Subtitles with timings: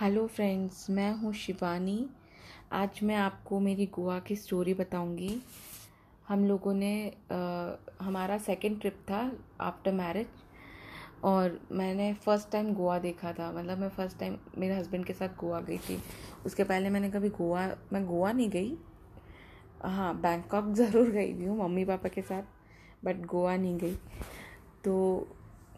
[0.00, 2.06] Hello friends मैं हूँ शिवानी।
[2.72, 5.30] आज मैं आपको मेरी गोवा की स्टोरी बताऊँगी।
[6.28, 6.92] हम लोगों ने
[7.32, 10.26] आ, हमारा सेकंड ट्रिप था आफ्टर मैरिज
[11.24, 15.36] और मैंने फ़र्स्ट टाइम गोवा देखा था। मतलब मैं फ़र्स्ट टाइम मेरे हस्बैंड के साथ
[15.40, 16.00] गोवा गई थी।
[16.46, 18.76] उसके पहले मैंने कभी गोवा मैं गोवा नहीं गई।
[19.84, 22.42] हाँ बैंकॉक ज़रूर गई हुई हूँ मम्मी पापा के साथ
[23.04, 23.96] बट गोवा नहीं गई।
[24.84, 25.28] तो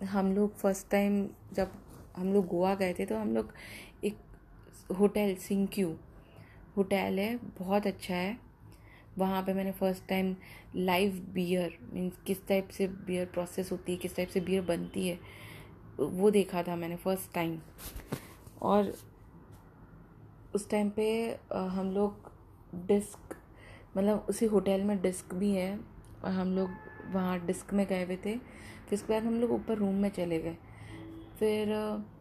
[0.04, 1.72] हम लोग फ़र्स्ट टाइम जब
[2.16, 3.52] हम लोग गोवा गए थे तो हम लोग
[4.04, 4.16] एक
[4.98, 5.88] होटल सिंक्यू
[6.76, 8.36] होटल है, बहुत अच्छा है।
[9.18, 10.34] वहाँ पे मैंने first time
[10.76, 15.06] live beer means किस टाइप से बियर प्रोसेस होती है, किस टाइप से बियर बनती
[15.08, 15.18] है,
[16.00, 17.58] वो देखा था मैंने फ़र्स्ट टाइम
[18.62, 18.92] और
[20.54, 21.08] उस टाइम पे
[21.52, 22.30] हम लोग
[22.86, 23.36] डिस्क
[23.96, 25.78] मतलब उसी होटल में डिस्क भी है,
[26.24, 26.70] और हम लोग
[27.12, 30.38] वहाँ डिस्क में गए हुए थे। फिर उसके बाद हम लोग ऊपर रूम में चले
[30.38, 30.56] गए।
[31.40, 31.68] फिर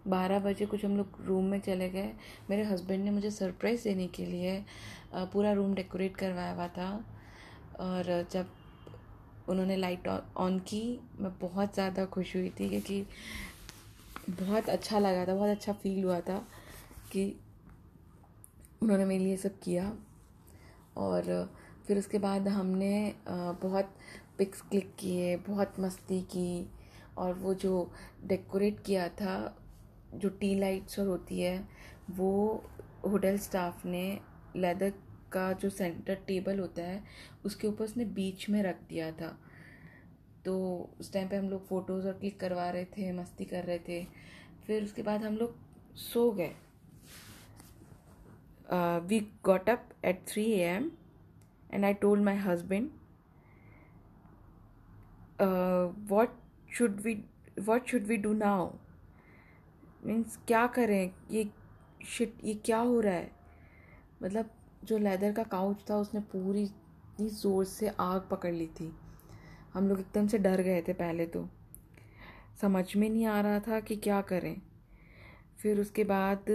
[0.08, 2.12] बारह बजे कुछ हम लोग रूम में चले गए।
[2.50, 4.64] मेरे हस्बैंड ने मुझे सरप्राइज़ देने के लिए
[5.14, 6.92] पूरा रूम डेकोरेट करवाया हुआ था।
[7.80, 8.48] और जब
[9.50, 13.06] उन्होंने लाइट ऑन की, मैं बहुत ज़्यादा खुश हुई थी क्योंकि
[14.32, 16.38] बहुत अच्छा लगा था, बहुत अच्छा फील हुआ था
[17.12, 17.26] कि
[18.84, 19.92] उन्होंने मेरे लिए सब किया।
[20.98, 21.52] और
[21.88, 23.96] फिर उसके बाद हमने बहुत
[24.38, 26.68] पिक्स क्लिक किए, बहुत मस्ती की।
[27.20, 27.92] और वो जो
[28.24, 29.36] डेकोरेट किया था,
[30.14, 31.68] जो टी लाइट्स और होती है,
[32.10, 32.32] वो
[33.06, 34.20] होटल स्टाफ ने
[34.56, 34.94] लेदर
[35.32, 37.04] का जो सेंटर टेबल होता है,
[37.46, 39.38] उसके ऊपर उसने बीच में रख दिया था।
[40.46, 40.56] तो
[41.00, 44.04] उस टाइम पे हम लोग फ़ोटोज़ और क्लिक करवा रहे थे, मस्ती कर रहे थे।
[44.68, 45.56] फिर उसके बाद हम लोग
[45.98, 46.56] सो गए।
[49.08, 50.92] We got up at three A M
[51.74, 52.90] and I told my husband
[56.10, 56.38] what
[56.74, 57.24] should we
[57.60, 58.70] what should we do now
[60.06, 61.12] means क्या करें?
[61.32, 61.50] ये
[62.06, 63.32] शिट ये क्या हो रहा है?
[64.24, 64.50] मतलब
[64.84, 68.94] जो लेदर का काउच था, उसने पूरी इतनी ज़ोर से आग पकड़ ली थी।
[69.74, 71.50] हम लोग एकदम से डर गए थे पहले तो।
[72.62, 74.62] समझ में नहीं आ रहा था कि क्या करें।
[75.58, 76.50] फिर उसके बाद,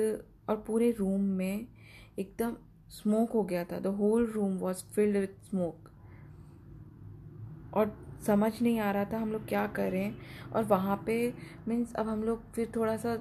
[0.48, 1.66] और पूरे रूम में
[2.18, 2.56] एकदम
[2.90, 5.90] स्मोक हो गया था। The whole room was filled with smoke
[7.74, 10.14] और समझ नहीं आ रहा था हम लोग क्या करें।
[10.54, 11.34] और वहाँ पे
[11.68, 13.16] मीन्स अब हम लोग फिर थोड़ा सा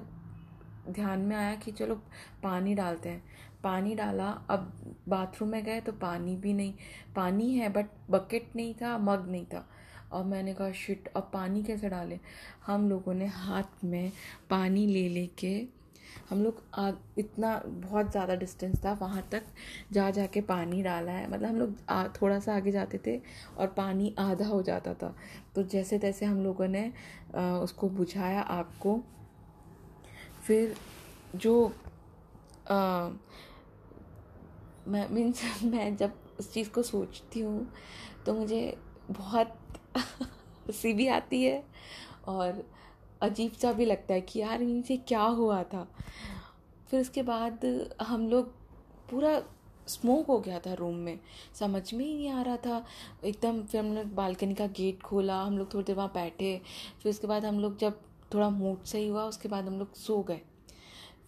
[0.90, 1.94] ध्यान में आया कि चलो
[2.42, 3.22] पानी डालते हैं।
[3.64, 6.74] पानी डाला, अब बाथरूम में गए तो पानी भी नहीं।
[7.16, 9.68] पानी है बट बकेट नहीं था मग नहीं था।
[10.12, 12.20] और मैंने कहा शिट अब पानी कैसे डालें?
[12.66, 14.12] हम लोगों ने हाथ में
[14.50, 15.68] पानी ले ले के
[16.30, 16.62] हम लोग
[17.18, 19.42] इतना बहुत ज़्यादा डिस्टेंस था, वहाँ तक
[19.92, 23.20] जा जा के पानी डाला है। मतलब हम लोग थोड़ा सा आगे जाते थे
[23.58, 25.14] और पानी आधा हो जाता था।
[25.54, 26.90] तो जैसे तैसे हम लोगों ने
[27.36, 29.00] उसको बुझाया आग को
[30.46, 30.74] फिर
[31.36, 31.54] जो
[34.88, 37.66] मैं मीन्स मैं जब उस चीज़ को सोचती हूँ
[38.26, 38.76] तो मुझे
[39.10, 39.54] बहुत
[39.96, 41.62] हँसी भी आती है
[42.28, 42.62] और
[43.22, 45.86] अजीब सा भी लगता है कि यार इनसे क्या हुआ था।
[46.88, 47.64] फिर उसके बाद
[48.02, 48.48] हम लोग
[49.10, 49.42] पूरा
[49.88, 51.18] स्मोक हो गया था रूम में।
[51.54, 52.84] समझ में ही नहीं आ रहा था।
[53.24, 56.60] एकदम फिर हमने बालकनी का गेट खोला, हम लोग थोड़ी देर वहाँ बैठे।
[57.02, 58.00] फिर उसके बाद हम लोग जब
[58.34, 60.40] थोड़ा मूड सही हुआ, उसके बाद हम लोग सो गए।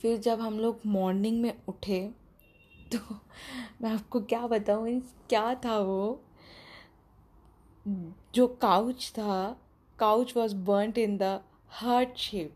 [0.00, 2.00] फिर जब हम लोग मॉर्निंग में उठे
[2.92, 2.98] तो
[3.82, 6.22] मैं आपको क्या बताऊँ क्या था वो?
[8.34, 9.60] जो काउच था
[9.98, 12.54] couch was burnt in the heart shape.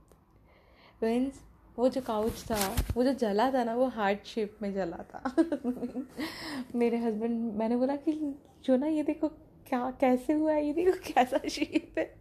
[1.02, 1.42] Means
[1.78, 5.34] वो जो काउच था, वो जो जला था ना, वो हार्ट शेप में जला था.
[6.74, 8.34] मेरे हस्बैंड मैंने बोला कि,
[8.64, 9.28] जो ना, ये देखो
[9.66, 10.66] क्या, कैसे हुआ है?
[10.66, 12.14] ये देखो कैसा शेप है.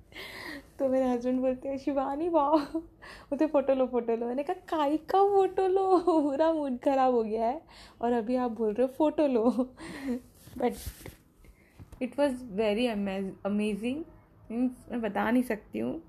[0.80, 4.28] तो मेरे हस्बैंड बोलते हैं, शिवानी वाह बोलते फ़ोटो लो फ़ोटो लो.
[4.28, 6.00] मैंने कहा काई का फ़ोटो लो?
[6.06, 7.62] पूरा मूड ख़राब हो गया है.
[8.02, 9.52] और अभी आप बोल रहे हो photo low.
[10.58, 10.74] But
[12.02, 14.04] it was very amazing
[14.52, 16.02] मैं बता नहीं सकती हूँ.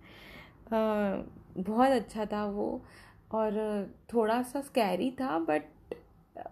[0.72, 2.81] बहुत अच्छा था वो।
[3.32, 3.53] और
[4.12, 5.62] थोड़ा सा स्कैरी था बट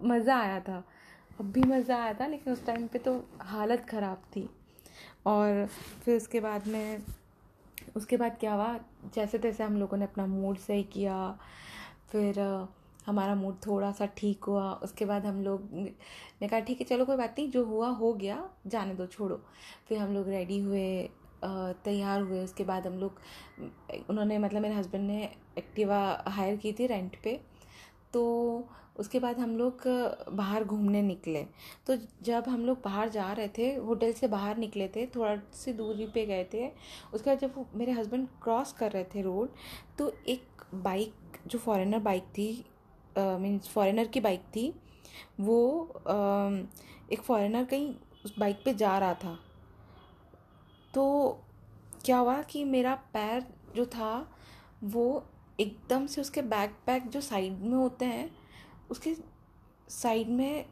[0.05, 0.83] मज़ा आया था।
[1.41, 4.49] अब भी मज़ा आया था, लेकिन उस टाइम पे तो हालत ख़राब थी।
[5.27, 5.67] और
[6.05, 7.03] फिर उसके बाद में,
[7.97, 8.79] उसके बाद क्या हुआ?
[9.15, 11.39] जैसे तैसे हम लोगों ने अपना मूड सही किया।
[12.13, 12.41] फिर
[13.07, 17.05] हमारा मूड थोड़ा सा ठीक हुआ। उसके बाद हम लोग ने कहा, ठीक है, चलो
[17.05, 19.41] कोई बात नहीं, जो हुआ हो गया, जाने दो, छोड़ो।
[19.89, 21.11] फिर हम लोग रेडी हुए।
[21.45, 23.21] तैयार हुए। उसके बाद हम लोग,
[24.11, 25.23] उन्होंने मतलब मेरे हस्बैंड ने
[25.59, 27.41] एक्टिवा हायर की थी रेंट पे।
[28.13, 28.25] तो
[28.99, 29.83] उसके बाद हम लोग
[30.33, 31.43] बाहर घूमने निकले।
[31.87, 35.73] तो जब हम लोग बाहर जा रहे थे, होटल से बाहर निकले थे थोड़ा सी
[35.73, 36.67] दूरी पे गए थे।
[37.15, 39.49] उसके बाद जब मेरे हस्बैंड क्रॉस कर रहे थे रोड
[39.99, 42.51] तो एक बाइक जो फॉरेनर बाइक थी
[43.19, 44.73] मीन्स फॉरेनर की बाइक थी,
[45.41, 45.89] वो
[47.13, 47.95] एक फॉरेनर कहीं
[48.25, 49.39] उस बाइक पे जा रहा था।
[50.95, 51.05] तो
[52.05, 53.47] क्या हुआ कि मेरा पैर
[53.77, 54.29] जो था,
[54.85, 55.25] वो
[55.61, 58.31] एकदम से उसके बैक पैक जो साइड में होते हैं,
[58.91, 59.15] उसके
[59.91, 60.65] साइड में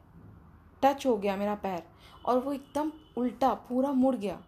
[0.82, 1.82] टच हो गया मेरा पैर
[2.26, 4.42] और वो एकदम उल्टा पूरा मुड़ गया।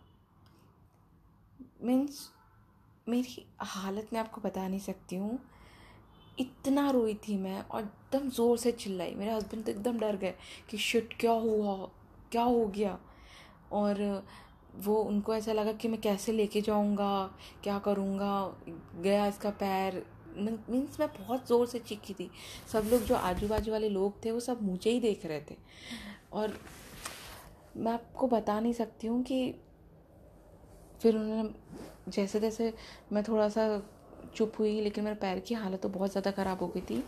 [1.82, 2.29] मीन्स
[3.09, 5.38] मेरी हालत मैं आपको बता नहीं सकती हूँ।
[6.38, 10.35] इतना रोई थी मैं और एकदम ज़ोर से चिल्लाई। मेरे हस्बैंड तो एकदम डर गए
[10.70, 11.76] कि शिट क्या हुआ?
[12.32, 12.99] क्या हो गया?
[13.73, 13.97] और
[14.78, 17.30] वो उनको ऐसा लगा कि मैं कैसे लेके जाऊँगा,
[17.62, 18.54] क्या करूँगा,
[18.96, 20.02] गया इसका पैर।
[20.38, 22.30] मीन्स मैं बहुत ज़ोर से चीखी थी।
[22.72, 25.56] सब लोग जो आजू बाजू वाले लोग थे, वो सब मुझे ही देख रहे थे।
[26.32, 26.58] और
[27.76, 29.54] मैं आपको बता नहीं सकती हूँ कि
[31.02, 32.72] फिर उन्होंने जैसे जैसे
[33.12, 33.66] मैं थोड़ा सा
[34.34, 37.02] चुप हुई, लेकिन मेरे पैर की हालत तो बहुत ज़्यादा ख़राब हो गई थी।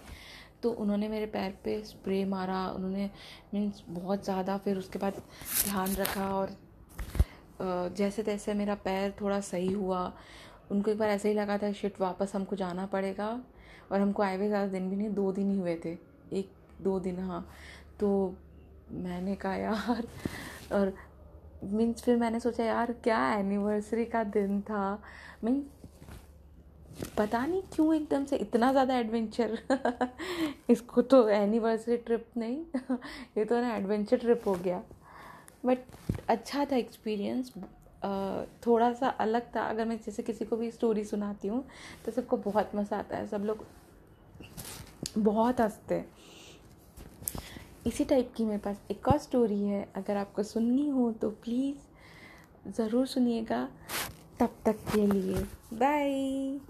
[0.62, 3.10] तो उन्होंने मेरे पैर पे स्प्रे मारा, उन्होंने
[3.54, 5.22] मीन्स बहुत ज़्यादा, फिर उसके बाद
[5.64, 6.56] ध्यान रखा और
[7.96, 10.12] जैसे तैसे मेरा पैर थोड़ा सही हुआ,
[10.70, 13.40] उनको एक बार ऐसे ही लगा था, शिट, वापस हमको जाना पड़ेगा।
[13.92, 15.96] और हमको आए हुए ज़्यादा दिन भी नहीं, दो दिन ही हुए थे।
[16.32, 16.50] एक,
[16.82, 17.48] दो दिन हाँ।
[18.00, 18.34] तो
[18.92, 20.06] मैंने कहा, यार।
[20.72, 20.92] और
[21.64, 25.02] मीन्स फिर मैंने सोचा, यार, क्या एनिवर्सरी का दिन था?
[25.44, 25.64] मीन्स
[27.18, 29.58] पता नहीं क्यों एकदम से इतना ज़्यादा एडवेंचर
[30.70, 32.64] इसको तो एनिवर्सरी ट्रिप नहीं।
[33.38, 34.82] ये तो ना एडवेंचर ट्रिप हो गया।
[35.64, 35.78] बट
[36.28, 37.52] अच्छा था एक्सपीरियंस
[38.66, 41.64] थोड़ा सा अलग था। अगर मैं जैसे किसी को भी स्टोरी सुनाती हूँ
[42.06, 43.64] तो सबको बहुत मज़ा आता है। सब लोग
[45.18, 46.06] बहुत हँसते हैं।
[47.86, 52.72] इसी टाइप की मेरे पास एक और स्टोरी है। अगर आपको सुननी हो तो प्लीज़
[52.76, 53.68] ज़रूर सुनिएगा।
[54.40, 55.42] तब तक के लिए
[55.74, 56.60] बाय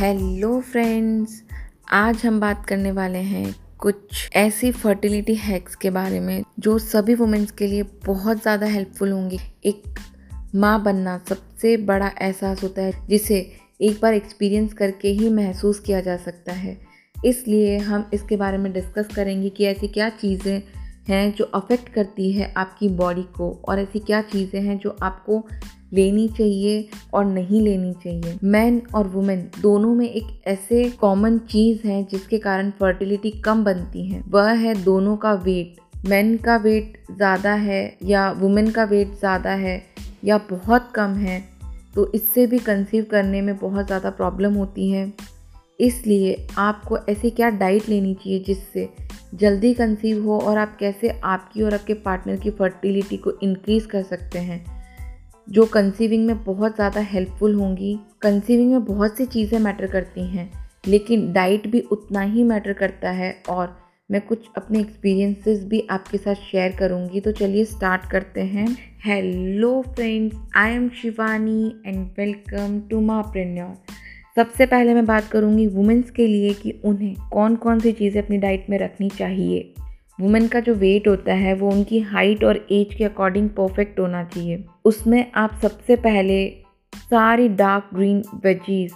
[0.00, 1.42] हेलो फ्रेंड्स
[1.92, 7.14] आज हम बात करने वाले हैं कुछ ऐसी फर्टिलिटी हैक्स के बारे में जो सभी
[7.14, 9.98] वुमेंस के लिए बहुत ज़्यादा हेल्पफुल होंगी। एक
[10.54, 13.38] माँ बनना सबसे बड़ा एहसास होता है, जिसे
[13.80, 16.78] एक बार एक्सपीरियंस करके ही महसूस किया जा सकता है।
[17.16, 20.62] इसलिए हम इसके बारे में डिस्कस करेंगे कि ऐसी क्या चीज़ें
[21.10, 25.42] हैं जो अफेक्ट करती है आपकी बॉडी को और ऐसी क्या चीज़ें हैं जो आपको
[25.94, 31.86] लेनी चाहिए और नहीं लेनी चाहिए। मैन और वुमेन दोनों में एक ऐसे कॉमन चीज़
[31.86, 36.92] है जिसके कारण फर्टिलिटी कम बनती है। वह है दोनों का वेट मैन का वेट
[37.10, 39.82] ज़्यादा है या वुमेन का वेट ज़्यादा है
[40.24, 41.40] या बहुत कम है
[41.94, 45.04] तो इससे भी कंसीव करने में बहुत ज़्यादा प्रॉब्लम होती है।
[45.80, 48.88] इसलिए आपको ऐसी क्या डाइट लेनी चाहिए जिससे
[49.34, 54.02] जल्दी कंसीव हो और आप कैसे आपकी और आपके पार्टनर की फर्टिलिटी को इनक्रीज़ कर
[54.02, 54.64] सकते हैं?
[55.48, 60.50] जो कंसीविंग में बहुत ज़्यादा हेल्पफुल होंगी कंसीविंग में बहुत सी चीज़ें मैटर करती हैं,
[60.86, 63.76] लेकिन डाइट भी उतना ही मैटर करता है और
[64.10, 68.66] मैं कुछ अपने एक्सपीरियंसेस भी आपके साथ शेयर करूँगी। तो चलिए स्टार्ट करते हैं।
[69.04, 73.99] Hello friends I am Shivani and welcome to mompreneur
[74.36, 78.36] सबसे पहले मैं बात करूँगी वुमेंस के लिए कि उन्हें कौन कौन सी चीज़ें अपनी
[78.38, 79.74] डाइट में रखनी चाहिए।
[80.18, 84.22] वुमेन का जो वेट होता है, वो उनकी हाइट और एज के अकॉर्डिंग परफेक्ट होना
[84.24, 86.38] चाहिए। उसमें आप सबसे पहले
[86.92, 88.92] सारी डार्क ग्रीन वेजीज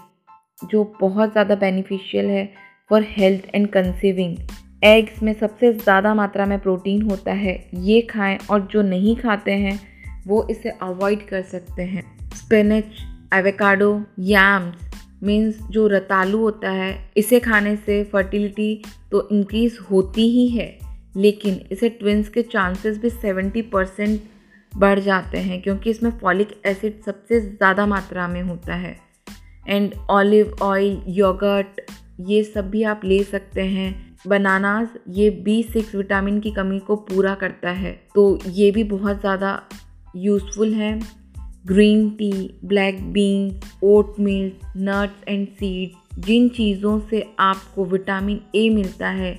[0.70, 2.48] जो बहुत ज़्यादा बेनिफिशियल है
[2.90, 4.36] for health and conceiving
[4.84, 9.52] eggs में सबसे ज़्यादा मात्रा में प्रोटीन होता है, ये खाएँ और जो नहीं खाते
[9.52, 9.78] हैं,
[10.26, 12.04] वो इसे अवॉइड कर सकते हैं।
[12.36, 12.84] स्पिनच
[13.34, 14.93] एवेकाडो याम्स
[15.24, 20.68] मीन्स जो रतालू होता है, इसे खाने से फर्टिलिटी तो इंक्रीज़ होती ही है,
[21.16, 24.20] लेकिन इसे ट्विंस के चांसेस भी सेवेंटी परसेंट
[24.72, 28.96] बढ़ जाते हैं क्योंकि इसमें फॉलिक एसिड सबसे ज़्यादा मात्रा में होता है।
[29.66, 31.80] एंड ऑलिव ऑयल योगर्ट
[32.22, 36.96] ये सब भी आप ले सकते हैं। बनानास ये बी सिक्स विटामिन की कमी को
[36.98, 39.60] पूरा करता है तो ये भी बहुत ज़्यादा
[40.16, 40.98] यूज़फुल है।
[41.66, 48.68] Green tea, black bean, oat milk nuts and seeds, जिन चीज़ों से आपको विटामिन ए
[48.68, 49.38] मिलता है,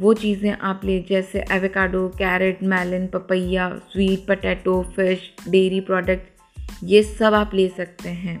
[0.00, 5.18] वो चीज़ें आप ले, जैसे avocado, carrot, melon, papaya, sweet potato, fish,
[5.48, 8.38] dairy product ये सब आप ले सकते हैं।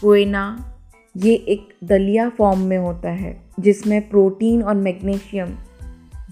[0.00, 0.74] कोयना
[1.16, 5.48] ये एक दलिया फॉर्म में होता है, जिसमें प्रोटीन और मैग्नीशियम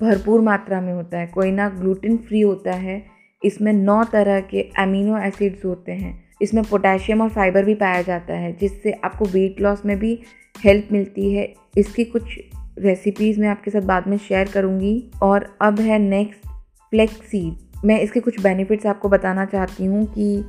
[0.00, 5.18] भरपूर मात्रा में होता है। कोयना ग्लूटेन फ्री होता है इसमें नौ तरह के अमीनो
[5.18, 9.82] एसिड्स होते हैं। इसमें पोटेशियम और फाइबर भी पाया जाता है, जिससे आपको वेट लॉस
[9.86, 10.18] में भी
[10.64, 12.22] हेल्प मिलती है। इसकी कुछ
[12.78, 16.46] रेसिपीज़ मैं आपके साथ बाद में शेयर करूँगी। और अब है नेक्स्ट
[16.90, 20.44] फ्लेक्स सीड मैं इसके कुछ बेनिफिट्स आपको बताना चाहती हूँ कि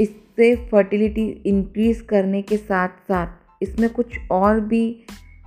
[0.00, 5.04] इससे फर्टिलिटी इंक्रीज करने के साथ साथ इसमें कुछ और भी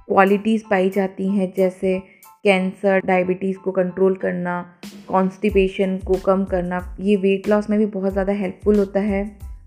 [0.07, 2.01] क्वालिटीज़ पाई जाती हैं, जैसे
[2.46, 4.62] कैंसर, डायबिटीज़ को कंट्रोल करना,
[5.08, 9.25] कॉन्स्टिपेशन को कम करना, ये वेट लॉस में भी बहुत ज़्यादा हेल्पफुल होता है।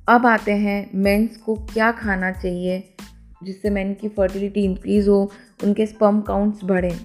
[0.09, 2.83] अब आते हैं मेंस को क्या खाना चाहिए,
[3.45, 5.31] जिससे मेन की फर्टिलिटी इंक्रीज़ हो,
[5.65, 6.99] उनके स्पर्म काउंट्स बढ़ें।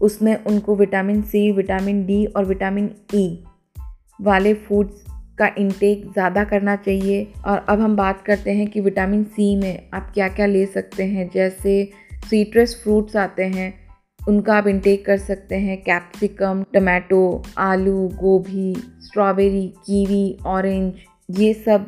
[0.00, 3.84] उसमें उनको विटामिन सी विटामिन डी और विटामिन ई e
[4.20, 5.04] वाले फूड्स
[5.38, 9.88] का इंटेक ज़्यादा करना चाहिए। और अब हम बात करते हैं कि विटामिन सी में
[9.94, 11.90] आप क्या क्या ले सकते हैं, जैसे
[12.30, 13.72] सीट्रस फ्रूट्स आते हैं
[14.28, 20.92] उनका आप इंटेक कर सकते हैं। कैप्सिकम टमाटो आलू, गोभी स्ट्रॉबेरी कीवी ऑरेंज
[21.30, 21.86] ये सब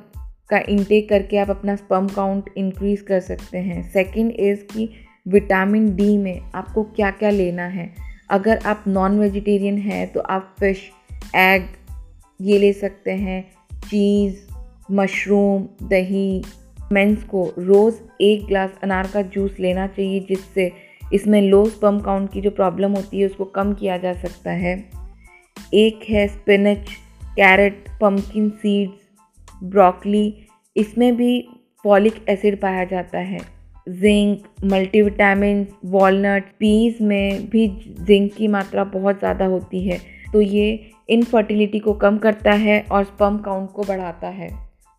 [0.51, 4.89] का इंटेक करके आप अपना स्पम काउंट इंक्रीज़ कर सकते हैं। सेकंड इज़ कि
[5.29, 7.95] विटामिन डी में आपको क्या क्या लेना है।
[8.31, 10.91] अगर आप नॉन वेजिटेरियन हैं तो आप फ़िश
[11.37, 11.67] एग
[12.41, 13.43] ये ले सकते हैं।
[13.73, 14.37] चीज़
[14.93, 16.45] मशरूम दही
[16.93, 22.33] मेंस को रोज़ एक ग्लास अनार का जूस लेना चाहिए जिससे इसमें लो स्पम काउंट
[22.33, 24.75] की जो प्रॉब्लम होती है, उसको कम किया जा सकता है।
[25.75, 26.91] एक है spinach
[27.37, 30.35] carrot pumpkin seeds broccoli
[30.77, 31.41] इसमें भी
[31.85, 33.39] फॉलिक एसिड पाया जाता है।
[33.91, 37.67] जिंक मल्टीविटामिन वॉलनट पीज में भी
[38.01, 39.99] जिंक की मात्रा बहुत ज़्यादा होती है
[40.33, 40.69] तो ये
[41.09, 44.49] इनफर्टिलिटी को कम करता है और स्पम काउंट को बढ़ाता है।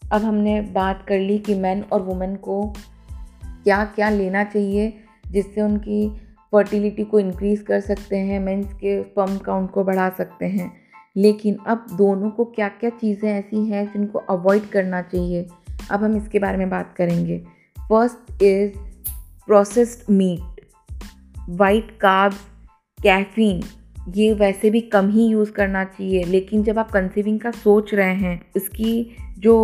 [0.02, 2.62] अब हमने बात कर ली कि मैन और वुमेन को
[3.44, 4.92] क्या क्या लेना चाहिए।
[5.32, 6.22] जिससे उनकी
[6.52, 10.72] फर्टिलिटी को इंक्रीज़ कर सकते हैं मेंस के स्पर्म काउंट को बढ़ा सकते हैं।
[11.18, 15.48] लेकिन अब दोनों को क्या क्या चीज़ें ऐसी हैं जिनको अवॉइड करना चाहिए?
[15.92, 17.38] अब हम इसके बारे में बात करेंगे।
[17.80, 18.78] First is
[19.46, 20.62] processed meat
[21.50, 22.46] white carbs
[23.04, 23.64] caffeine
[24.10, 28.14] ये वैसे भी कम ही यूज़ करना चाहिए। लेकिन जब आप कंसीविंग का सोच रहे
[28.14, 29.56] हैं, इसकी जो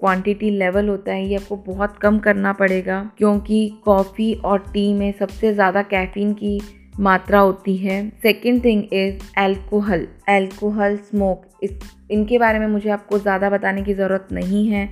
[0.00, 5.12] क्वांटिटी लेवल होता है, ये आपको बहुत कम करना पड़ेगा। क्योंकि कॉफ़ी और टी में
[5.12, 6.60] सबसे ज़्यादा कैफीन की
[7.00, 11.70] मात्रा होती है। Second thing is alcohol alcohol smoke इस,
[12.10, 14.88] इनके बारे में मुझे आपको ज़्यादा बताने की ज़रूरत नहीं है।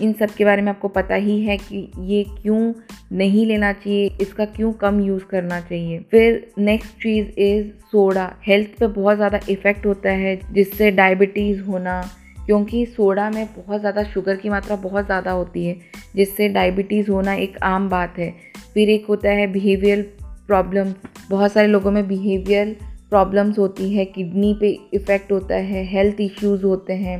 [0.00, 2.72] इन सब के बारे में आपको पता ही है कि ये क्यों
[3.12, 8.78] नहीं लेना चाहिए, इसका क्यों कम यूज़ करना चाहिए। फिर नेक्स्ट चीज़ इज़ सोडा हेल्थ
[8.80, 12.00] पे बहुत ज़्यादा इफ़ेक्ट होता है, जिससे डायबिटीज़ होना,
[12.46, 15.76] क्योंकि सोडा में बहुत ज़्यादा शुगर की मात्रा बहुत ज़्यादा होती है,
[16.16, 18.30] जिससे डायबिटीज़ होना एक आम बात है।
[18.74, 20.02] फिर एक होता है बिहेवियर
[20.46, 20.92] प्रॉब्लम
[21.30, 22.76] बहुत सारे लोगों में बिहेवियर
[23.10, 27.18] प्रॉब्लम्स होती है किडनी पे इफ़ेक्ट होता है हेल्थ इश्यूज़ होते हैं।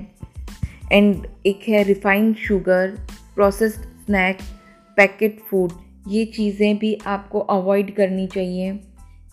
[0.92, 2.96] एंड एक है refined sugar
[3.34, 4.38] processed snack
[4.96, 5.72] packet food
[6.08, 8.78] ये चीज़ें भी आपको अवॉइड करनी चाहिए।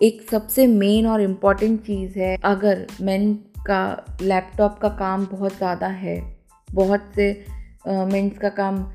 [0.01, 3.33] एक सबसे मेन और इंपॉर्टेंट चीज़ है, अगर मेन
[3.67, 6.19] का लैपटॉप का काम बहुत ज़्यादा है,
[6.69, 7.45] बहुत से
[7.87, 8.85] मेंस का काम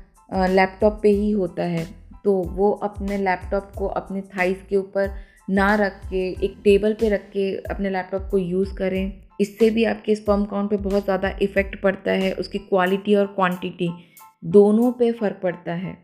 [0.49, 1.85] लैपटॉप पे ही होता है
[2.25, 5.09] तो वो अपने लैपटॉप को अपने थाइस के ऊपर
[5.49, 9.83] ना रख के, एक टेबल पे रख के अपने लैपटॉप को यूज़ करें। इससे भी
[9.85, 13.89] आपके स्पर्म काउंट पे बहुत ज़्यादा इफ़ेक्ट पड़ता है, उसकी क्वालिटी और क्वांटिटी
[14.43, 15.97] दोनों पे फ़र्क पड़ता है।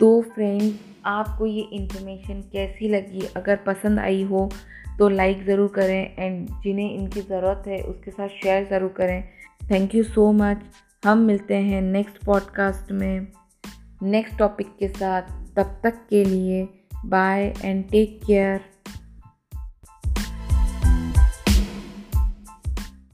[0.00, 0.74] तो फ्रेंड्स
[1.06, 3.26] आपको ये इन्फॉर्मेशन कैसी लगी?
[3.36, 4.48] अगर पसंद आई हो
[4.98, 9.22] तो लाइक ज़रूर करें एंड जिन्हें इनकी ज़रूरत है, उसके साथ शेयर ज़रूर करें।
[9.70, 10.62] थैंक यू सो मच
[11.02, 13.26] हम मिलते हैं नेक्स्ट पॉडकास्ट में
[14.04, 15.22] नेक्स्ट टॉपिक के साथ।
[15.56, 16.66] तब तक के लिए
[17.06, 18.60] बाय एंड टेक केयर